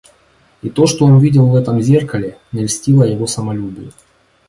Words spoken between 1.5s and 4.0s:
этом зеркале, не льстило его самолюбию.